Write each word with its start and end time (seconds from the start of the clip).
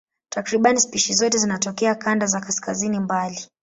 Takriban 0.29 0.77
spishi 0.77 1.13
zote 1.13 1.37
zinatokea 1.37 1.95
kanda 1.95 2.25
za 2.27 2.39
kaskazini 2.41 2.99
mbali. 2.99 3.39